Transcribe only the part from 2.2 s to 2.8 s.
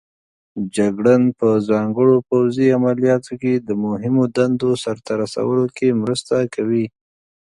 پوځي